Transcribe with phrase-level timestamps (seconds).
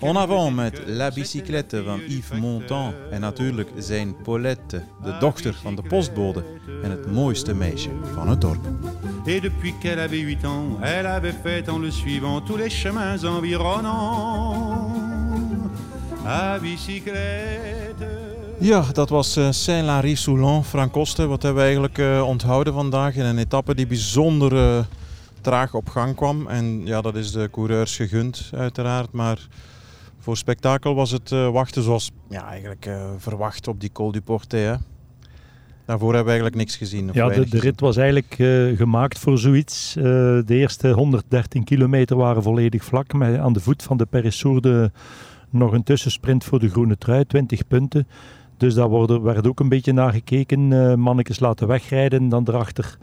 [0.00, 2.38] En avant met La Bicyclette le van Yves.
[2.40, 6.44] Montand en natuurlijk zijn Paulette, de dochter van de postbode
[6.82, 8.66] en het mooiste meisje van het dorp.
[9.26, 13.24] Et depuis qu'elle avait 8 ans, elle avait fait en le suivant tous les chemins
[13.24, 14.90] environnants.
[16.24, 18.06] À bicyclette.
[18.60, 21.26] Ja, dat was uh, Saint-Lary-Soulan, Frank Koste.
[21.26, 24.84] Wat hebben we eigenlijk eh, onthouden vandaag in een etappe die bijzonder eh,
[25.40, 26.46] traag op gang kwam.
[26.46, 29.48] En ja, dat is de coureurs gegund uiteraard, maar
[30.18, 34.20] voor spektakel was het eh, wachten zoals ja, eigenlijk eh, verwacht op die Col du
[34.20, 34.66] Portet.
[34.66, 34.74] hè.
[35.84, 37.08] Daarvoor hebben we eigenlijk niks gezien.
[37.08, 39.92] of Ja, de, rit was eigenlijk eh, gemaakt voor zoiets.
[39.92, 43.12] De eerste 113 kilometer waren volledig vlak.
[43.12, 44.92] Met aan de voet van de Peressourde
[45.50, 48.08] nog een tussensprint voor de groene trui, 20 punten.
[48.56, 50.72] Dus daar worden, werd ook een beetje naar gekeken.
[50.72, 52.98] Eh mannetjes laten wegrijden, dan erachter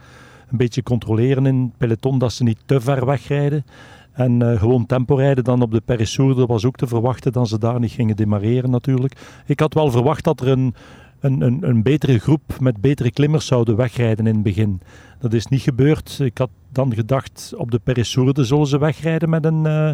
[0.52, 3.66] een beetje controleren in het peloton dat ze niet te ver wegrijden.
[4.12, 7.60] En eh, gewoon tempo rijden dan op de Peressourde was ook te verwachten dat ze
[7.60, 9.14] daar niet gingen demareren natuurlijk.
[9.46, 10.76] Ik had wel verwacht dat er een,
[11.20, 14.82] een, een, een betere groep met betere klimmers zouden wegrijden in het begin.
[15.20, 16.20] Dat is niet gebeurd.
[16.20, 19.92] Ik had dan gedacht op de Peressourde zullen ze wegrijden met een, eh,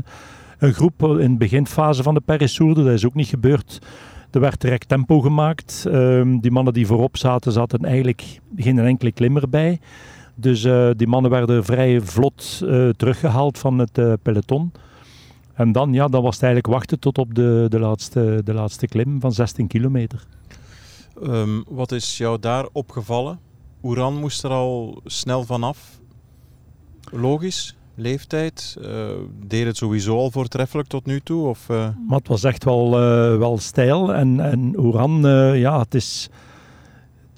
[0.58, 2.84] een groep in de beginfase van de Peressourde.
[2.84, 3.80] Dat is ook niet gebeurd.
[4.32, 5.86] Er werd direct tempo gemaakt.
[5.92, 9.80] Ehm, die mannen die voorop zaten, zaten eigenlijk geen enkele klimmer bij.
[10.42, 14.72] Dus eh, die mannen werden vrij vlot eh, teruggehaald van het eh, peloton.
[15.54, 18.88] En dan, ja, dan was het eigenlijk wachten tot op de, de, laatste, de laatste
[18.88, 20.26] klim van 16 kilometer.
[21.24, 23.40] Ehm, wat is jou daar opgevallen?
[23.84, 26.00] Oeran moest er al snel vanaf.
[27.12, 28.78] Logisch, leeftijd.
[29.48, 31.48] deed het sowieso al voortreffelijk tot nu toe?
[31.48, 32.90] Of, Maar het was echt wel,
[33.38, 34.14] wel stijl.
[34.14, 35.22] En, en Oeran,
[35.56, 36.30] ja, het is...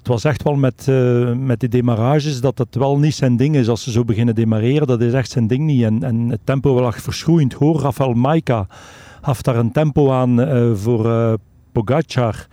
[0.04, 3.56] Het was echt wel met, eh, met die demarages dat het wel niet zijn ding
[3.56, 4.86] is als ze zo beginnen demareren.
[4.86, 5.82] Dat is echt zijn ding niet.
[5.82, 7.82] En, en het tempo lag verschroeiend hoog.
[7.82, 8.66] Rafael Maika
[9.22, 11.32] gaf daar een tempo aan eh, voor eh
[11.72, 12.46] Pogacar.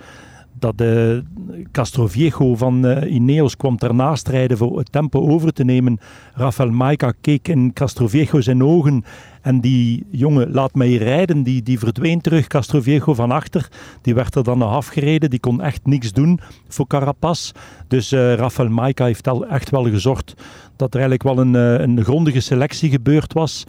[0.62, 1.24] Dat de
[1.72, 6.00] Castroviejo van eh, Ineos kwam ernaast rijden voor het tempo over te nemen.
[6.34, 9.04] Rafael Maika keek in Castroviejo zijn ogen
[9.42, 12.48] en die jongen, laat mij rijden, die, die verdween terug.
[12.48, 13.68] Castroviejo van achter,
[14.02, 15.30] die werd er dan nog afgereden.
[15.30, 17.52] Die kon echt niks doen voor Carapaz.
[17.88, 20.34] Dus eh Rafael Maika heeft al echt wel gezorgd
[20.76, 23.64] dat er eigenlijk wel een, eh, een grondige selectie gebeurd was.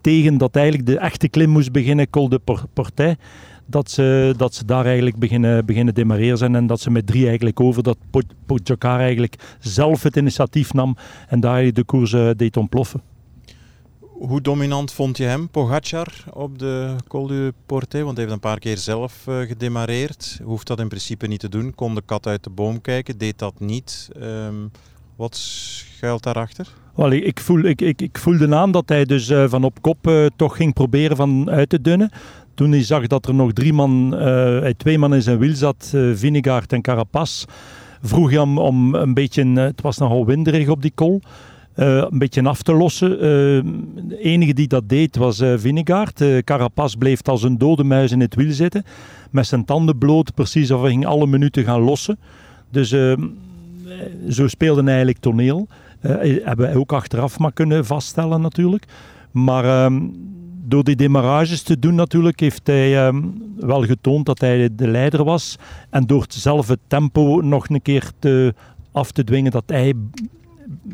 [0.00, 3.18] Tegen dat eigenlijk de echte klim moest beginnen, Col de Por- Portet.
[3.70, 7.26] Dat ze, dat ze daar eigenlijk beginnen, beginnen demareren zijn en dat ze met drie
[7.26, 10.96] eigenlijk over, dat Po- Pogacar eigenlijk zelf het initiatief nam
[11.28, 13.02] en daar de koers eh, deed ontploffen.
[14.00, 18.02] Hoe dominant vond je hem, Pogacar, op de Col du Portet?
[18.02, 20.40] Want hij heeft een paar keer zelf eh, gedemareerd.
[20.44, 21.74] Hoeft dat in principe niet te doen.
[21.74, 24.08] Kon de kat uit de boom kijken, deed dat niet.
[24.20, 24.54] Ehm,
[25.16, 26.68] wat schuilt daarachter?
[26.94, 29.82] Wel, ik, ik, voel, ik, ik, ik voelde aan dat hij dus eh, van op
[29.82, 32.10] kop toch ging proberen van uit te dunnen.
[32.58, 34.24] Toen hij zag dat er nog drie man, eh,
[34.60, 37.44] hij twee man in zijn wiel zat, eh Vinegaard en Carapaz,
[38.02, 41.20] vroeg hij hem om een beetje, eh, het was nogal winderig op die kol,
[41.74, 43.12] eh, een beetje af te lossen.
[43.12, 43.20] Eh,
[44.08, 46.20] de enige die dat deed was eh Vinegaard.
[46.20, 48.84] Eh, Carapaz bleef als een dode muis in het wiel zitten,
[49.30, 52.18] met zijn tanden bloot, precies of hij ging alle minuten gaan lossen.
[52.70, 53.12] Dus eh,
[54.28, 55.66] zo speelde hij eigenlijk toneel.
[56.00, 56.10] Eh,
[56.44, 58.84] hebben wij ook achteraf maar kunnen vaststellen natuurlijk.
[59.30, 60.00] Maar ehm,
[60.68, 63.22] door die demarages te doen natuurlijk heeft hij ehm,
[63.56, 65.56] wel getoond dat hij de leider was.
[65.90, 68.54] En door het zelf het tempo nog een keer te,
[68.92, 69.94] af te dwingen dat hij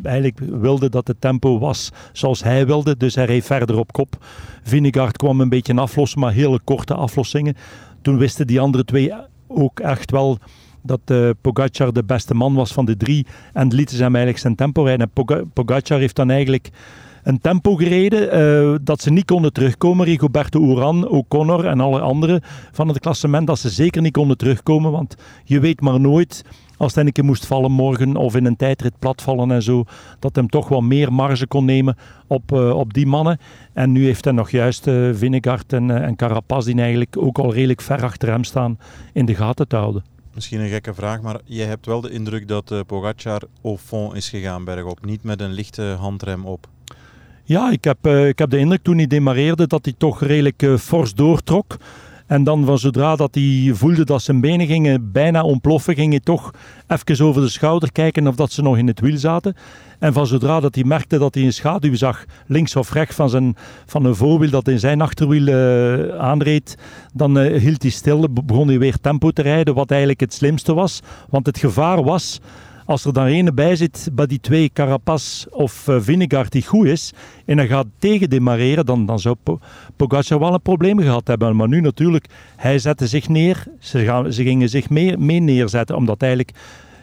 [0.02, 2.96] eigenlijk wilde dat het tempo was zoals hij wilde.
[2.96, 4.24] Dus hij reed verder op kop.
[4.62, 7.54] Vinegaard kwam een beetje aflossen, maar hele korte aflossingen.
[8.02, 9.12] Toen wisten die andere twee
[9.46, 10.38] ook echt wel
[10.82, 13.26] dat eh, Pogacar de beste man was van de drie.
[13.52, 15.06] En lieten ze hem eigenlijk zijn tempo rijden.
[15.06, 16.70] En Poga- Pogacar heeft dan eigenlijk
[17.24, 20.06] een tempo gereden uh, dat ze niet konden terugkomen.
[20.06, 22.40] Rigoberto Uran, O'Connor en alle anderen
[22.72, 24.90] van het klassement, dat ze zeker niet konden terugkomen.
[24.90, 26.44] Want je weet maar nooit
[26.76, 29.84] als het een moest vallen morgen of in een tijdrit platvallen en zo,
[30.18, 33.38] dat hem toch wel meer marge kon nemen op, uh, op die mannen.
[33.72, 35.22] En nu heeft hij nog juist uh,
[35.66, 38.78] en, en Carapaz, die eigenlijk ook al redelijk ver achter hem staan,
[39.12, 40.04] in de gaten te houden.
[40.34, 44.14] Misschien een gekke vraag, maar je hebt wel de indruk dat uh, Pogacar au fond
[44.14, 46.68] is gegaan bergop, niet met een lichte handrem op.
[47.46, 50.62] Ja, ik heb, uh, ik heb de indruk toen hij demareerde dat hij toch redelijk
[50.62, 51.76] uh, fors doortrok.
[52.26, 56.20] En dan van zodra dat hij voelde dat zijn benen gingen bijna ontploffen, ging hij
[56.20, 56.50] toch
[56.86, 59.56] even over de schouder kijken of dat ze nog in het wiel zaten.
[59.98, 63.30] En van zodra dat hij merkte dat hij een schaduw zag, links of rechts van,
[63.30, 63.56] zijn,
[63.86, 66.76] van een voorwiel dat in zijn achterwiel uh, aanreed,
[67.12, 71.00] dan hield hij stil, begon hij weer tempo te rijden, wat eigenlijk het slimste was.
[71.28, 72.40] Want het gevaar was
[72.84, 77.12] als er dan ene bij zit bij die twee, Carapaz of uh, die goed is,
[77.44, 79.36] en hij gaat tegen demareren, dan, dan zou
[79.96, 81.56] Pogacar wel een probleem gehad hebben.
[81.56, 82.26] Maar nu natuurlijk,
[82.56, 86.52] hij zette zich neer, ze, gaan, ze gingen zich mee, mee neerzetten, omdat eigenlijk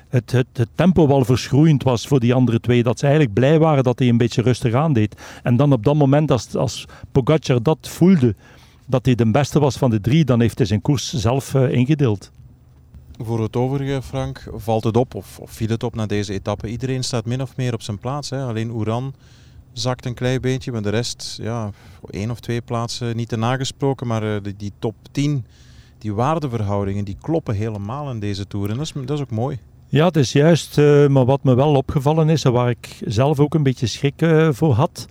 [0.09, 2.83] het, het, het, tempo wel verschroeiend was voor die andere twee.
[2.83, 5.21] Dat ze eigenlijk blij waren dat hij een beetje rustig aandeed.
[5.43, 8.35] En dan op dat moment, als, als Pogacar dat voelde,
[8.87, 11.71] dat hij de beste was van de drie, dan heeft hij zijn koers zelf uh,
[11.71, 12.31] ingedeeld.
[13.23, 16.67] Voor het overige, Frank, valt het op of, of viel het op na deze etappe?
[16.67, 18.29] Iedereen staat min of meer op zijn plaats.
[18.29, 18.43] Hè?
[18.43, 19.13] Alleen Oeran
[19.73, 21.69] zakt een klein beetje, maar de rest, ja,
[22.09, 24.07] één of twee plaatsen niet te nagesproken.
[24.07, 25.45] Maar uh, die, die, top 10,
[25.97, 28.69] die waardeverhoudingen, die kloppen helemaal in deze Tour.
[28.69, 29.59] En dat is, dat is ook mooi.
[29.87, 30.77] Ja, het is juist.
[30.77, 34.21] Uh, maar wat me wel opgevallen is, en waar ik zelf ook een beetje schrik
[34.21, 35.07] uh, voor had,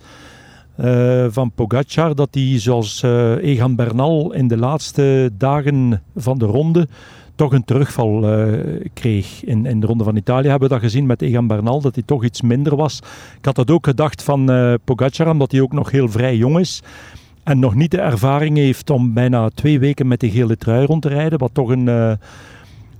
[1.29, 3.01] van Pogacar, dat hij zoals
[3.41, 6.87] Egan Bernal in de laatste dagen van de ronde
[7.35, 8.25] toch een terugval
[8.93, 9.43] kreeg.
[9.43, 12.03] In, in de Ronde van Italië hebben we dat gezien met Egan Bernal, dat hij
[12.05, 12.97] toch iets minder was.
[13.37, 14.45] Ik had dat ook gedacht van
[14.83, 16.81] Pogacar, omdat hij ook nog heel vrij jong is.
[17.43, 21.01] En nog niet de ervaring heeft om bijna twee weken met de gele trui rond
[21.01, 22.17] te rijden, wat toch een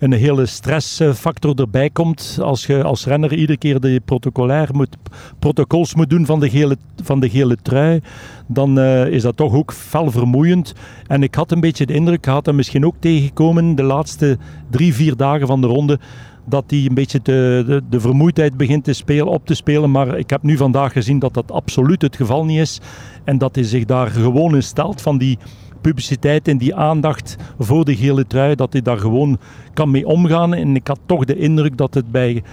[0.01, 2.38] een hele stressfactor erbij komt.
[2.42, 4.98] Als je als renner iedere keer de protocolair moet,
[5.39, 8.01] protocols moet doen van de gele, van de gele trui,
[8.48, 10.74] dan uh, is dat toch ook fel vermoeiend.
[11.07, 14.38] En ik had een beetje de indruk, had hem misschien ook tegengekomen de laatste
[14.69, 16.00] drie, vier dagen van de ronde,
[16.45, 19.92] dat hij een beetje de, de, de, vermoeidheid begint te spelen, op te spelen.
[19.92, 22.80] Maar ik heb nu vandaag gezien dat dat absoluut het geval niet is.
[23.24, 25.38] En dat hij zich daar gewoon in stelt van die
[25.81, 29.39] publiciteit en die aandacht voor de gele trui, dat hij daar gewoon
[29.74, 30.54] kan mee omgaan.
[30.54, 32.44] En ik had toch de indruk dat het bij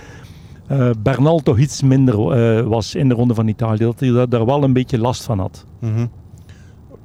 [0.73, 3.79] uh, Bernal toch iets minder uh, was in de Ronde van Italië.
[3.79, 5.65] Dat hij daar wel een beetje last van had.
[5.81, 6.11] Mm -hmm.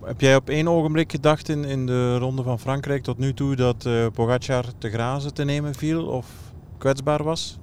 [0.03, 3.55] Heb jij op één ogenblik gedacht in, in de Ronde van Frankrijk tot nu toe
[3.55, 6.25] dat uh, Pogacar te grazen te nemen viel of
[6.77, 7.59] kwetsbaar was?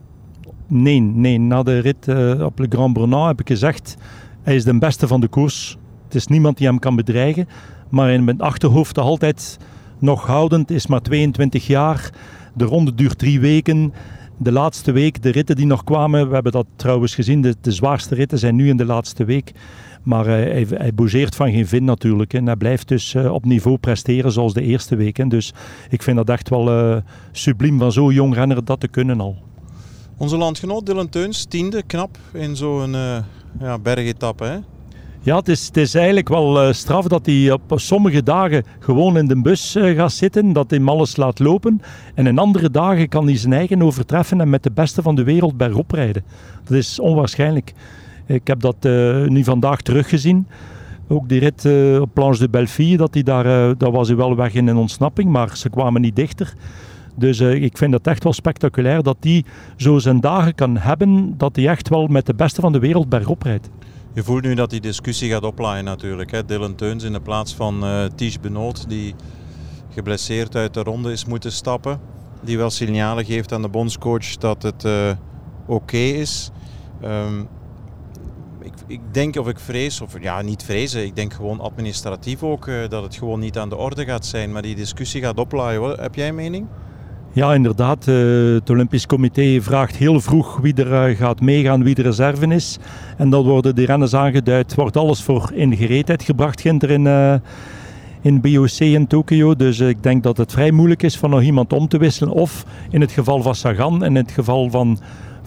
[0.66, 1.38] Nee, nee.
[1.38, 2.08] na de rit
[2.42, 3.96] op Le Grand Brennan heb ik gezegd,
[4.42, 5.78] hij is de beste van de koers.
[6.04, 7.48] Het is niemand die hem kan bedreigen.
[7.90, 9.58] Maar in mijn achterhoofd altijd
[9.98, 12.10] nog houdend is maar 22 jaar.
[12.54, 13.92] De ronde duurt drie weken.
[14.37, 18.14] De laatste week, de ritten die nog kwamen, we hebben dat trouwens gezien, de, zwaarste
[18.14, 19.52] ritten zijn nu in de laatste week.
[20.02, 22.34] Maar uh, hij, hij van geen vin natuurlijk.
[22.34, 25.16] En hij blijft dus uh, op niveau presteren zoals de eerste week.
[25.16, 25.26] Hè.
[25.26, 25.52] Dus
[25.90, 26.96] ik vind dat echt wel uh,
[27.32, 29.37] subliem van zo'n jong renner dat te kunnen al.
[30.16, 32.92] Onze landgenoot Dylan Teuns, tiende, knap in zo'n
[33.60, 34.44] ja, bergetappe.
[34.44, 34.58] Hè?
[35.22, 39.17] Ja, het is, het is eigenlijk wel uh, straf dat hij op sommige dagen gewoon
[39.17, 41.82] in de bus uh, gaat zitten, dat hij alles laat lopen.
[42.14, 45.25] En in andere dagen kan hij zijn eigen overtreffen en met de beste van de
[45.25, 46.25] wereld bergop rijden.
[46.64, 47.73] Dat is onwaarschijnlijk.
[48.26, 50.47] Ik heb dat uh, nu vandaag teruggezien.
[51.09, 51.64] Ook die rit
[52.00, 55.30] op Planche de Belleville, dat hij daar, daar was hij wel weg in een ontsnapping,
[55.30, 56.52] maar ze kwamen niet dichter.
[57.14, 59.44] Dus ik vind het echt wel spectaculair dat hij
[59.76, 63.09] zo zijn dagen kan hebben, dat hij echt wel met de beste van de wereld
[63.09, 63.68] bergop rijdt.
[64.12, 66.31] Je voelt nu dat die discussie gaat oplaaien natuurlijk.
[66.31, 66.45] Hè?
[66.45, 69.14] Dylan Teuns in de plaats van uh, Ties Benoot, die
[69.95, 72.00] geblesseerd uit de ronde is moeten stappen.
[72.43, 75.11] Die wel signalen geeft aan de bondscoach dat het uh,
[75.67, 76.50] oké is.
[77.05, 77.49] Um,
[78.61, 82.67] ik, ik, denk of ik vrees, of ja niet vrezen, ik denk gewoon administratief ook
[82.67, 84.52] uh, dat het gewoon niet aan de orde gaat zijn.
[84.52, 86.00] Maar die discussie gaat oplaaien.
[86.00, 86.67] Heb jij een mening?
[87.32, 88.04] Ja, inderdaad.
[88.04, 92.78] Het Olympisch Comité vraagt heel vroeg wie er gaat meegaan, wie de reserve is.
[93.16, 94.75] En dan worden die renners aangeduid.
[94.75, 97.34] Wordt alles voor in gereedheid gebracht ginter in, uh,
[98.20, 99.56] in BOC in Tokio.
[99.56, 102.32] Dus ik denk dat het vrij moeilijk is van nog iemand om te wisselen.
[102.32, 104.99] Of in het geval van Sagan en in het geval van,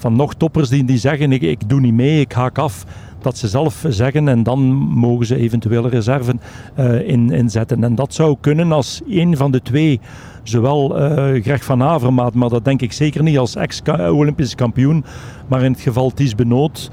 [0.03, 2.85] van nog toppers die, die zeggen ik, ik doe niet mee, ik haak af
[3.21, 6.41] dat ze zelf zeggen en dan mogen ze eventuele reserven
[6.79, 7.83] uh, in, inzetten.
[7.83, 9.99] En dat zou kunnen als een van de twee,
[10.43, 15.05] zowel uh, Greg van Avermaat, maar dat denk ik zeker niet als ex-Olympisch kampioen,
[15.47, 16.91] maar in het geval Ties Benoot,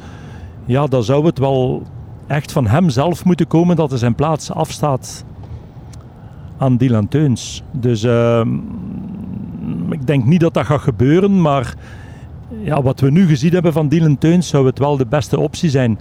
[0.64, 1.82] ja, dan zou het wel
[2.26, 5.24] echt van hem zelf moeten komen dat hij zijn plaats afstaat
[6.58, 7.62] aan Dylan Teuns.
[7.72, 8.54] Dus ehm,
[9.90, 11.74] ik denk niet dat dat gaat gebeuren, maar
[12.62, 15.70] ja, wat we nu gezien hebben van Dylan Teuns zou het wel de beste optie
[15.70, 15.98] zijn.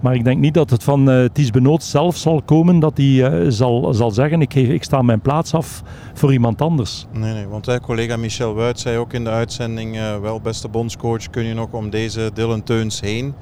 [0.00, 3.06] Maar ik denk niet dat het van uh, Ties Benoot zelf zal komen dat hij
[3.06, 5.82] uh, zal, zal zeggen ik, geef, ik sta mijn plaats af
[6.14, 7.06] voor iemand anders.
[7.12, 11.30] Nee, nee want uh, collega Michel Wuit zei ook in de uitzending wel beste bondscoach
[11.30, 13.34] kun je nog om deze Dylan Teuns heen.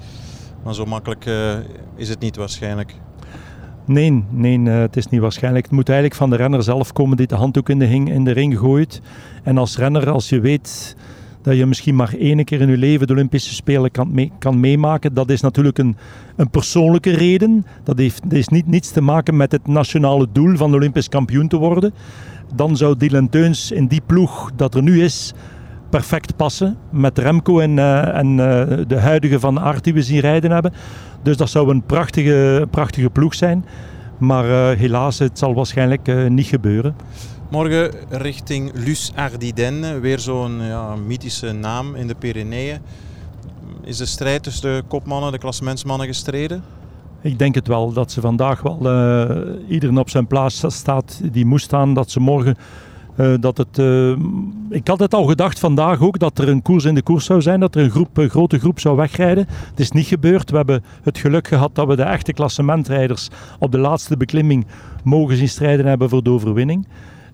[0.64, 1.26] Maar zo makkelijk
[1.96, 2.94] is het niet waarschijnlijk.
[3.84, 5.64] Nee, nee het is niet waarschijnlijk.
[5.64, 8.24] Het moet eigenlijk van de renner zelf komen die de handdoek in de, ring, in
[8.24, 9.00] de ring gooit.
[9.42, 10.96] En als renner, als je weet
[11.46, 15.14] dat je misschien maar één keer in je leven de Olympische Spelen kan, kan meemaken.
[15.14, 15.96] Dat is natuurlijk een,
[16.36, 17.66] een persoonlijke reden.
[17.84, 21.48] Dat heeft, dat heeft niet, niets te maken met het nationale doel van Olympisch kampioen
[21.48, 21.94] te worden.
[22.54, 25.34] Dan zou Dylan Teuns in die ploeg dat er nu is
[25.90, 26.76] perfect passen.
[26.90, 30.72] Met Remco en, uh, en uh, de huidige Van Aert die we zien rijden hebben.
[31.22, 33.64] Dus dat zou een prachtige, prachtige ploeg zijn.
[34.18, 36.96] Maar uh, helaas, het zal waarschijnlijk niet gebeuren.
[37.50, 42.78] Morgen richting Lus Ardiden, weer zo'n ja, mythische naam in de Pyreneeën.
[43.84, 46.62] Is de strijd tussen de kopmannen, de klassementsmannen gestreden?
[47.20, 51.44] Ik denk het wel, dat ze vandaag wel uh, iedereen op zijn plaats staat die
[51.44, 51.94] moest staan.
[51.94, 52.56] Dat ze morgen
[53.16, 54.16] uh, dat het, uh,
[54.70, 57.42] ik had het al gedacht vandaag ook dat er een koers in de koers zou
[57.42, 59.46] zijn, dat er een, groep, een grote groep zou wegrijden.
[59.48, 60.50] Het is niet gebeurd.
[60.50, 64.66] We hebben het geluk gehad dat we de echte klassementrijders op de laatste beklimming
[65.04, 66.86] mogen zien strijden hebben voor de overwinning.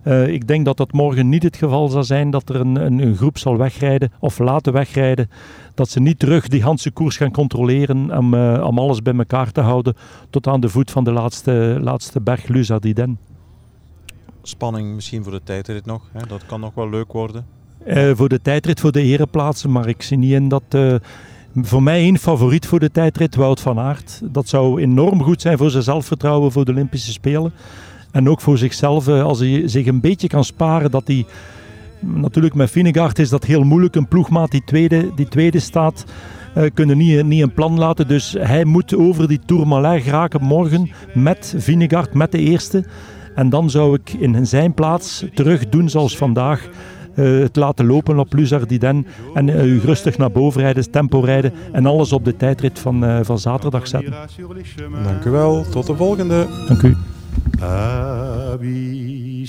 [0.04, 2.98] Uh, ik denk dat dat morgen niet het geval zal zijn dat er een, een,
[2.98, 5.30] een, groep zal wegrijden of laten wegrijden.
[5.74, 9.52] Dat ze niet terug die Hanse koers gaan controleren om, uh, om alles bij elkaar
[9.52, 9.94] te houden
[10.30, 13.18] tot aan de voet van de laatste, laatste berg Luzardiden.
[14.42, 16.08] Spanning misschien voor de tijdrit nog.
[16.12, 16.26] Hè?
[16.26, 17.46] Dat kan nog wel leuk worden.
[17.86, 19.72] Uh, voor de tijdrit, voor de ereplaatsen.
[19.72, 20.64] Maar ik zie niet in dat
[21.54, 24.20] voor mij één favoriet voor de tijdrit, Wout van Aert.
[24.24, 27.52] Dat zou enorm goed zijn voor zijn zelfvertrouwen voor de Olympische Spelen.
[28.12, 31.26] En ook voor zichzelf, eh, als hij zich een beetje kan sparen, dat hij...
[32.00, 33.94] Natuurlijk met Vinegaard is dat heel moeilijk.
[33.94, 36.04] Een ploegmaat die tweede, die tweede staat,
[36.56, 38.08] uh, kunnen niet, niet een plan laten.
[38.08, 42.84] Dus hij moet over die Tourmalet geraken morgen met Vinegaard, met de eerste.
[43.34, 46.68] En dan zou ik in zijn plaats terug doen zoals vandaag.
[47.14, 51.52] Uh, het laten lopen op Luzardiden en uh, u rustig naar boven rijden, tempo rijden
[51.72, 54.14] en alles op de tijdrit van, uh, van zaterdag zetten.
[55.04, 56.46] Dank u wel, tot de volgende.
[56.68, 56.96] Dank u.
[57.62, 59.42] à bicyclette.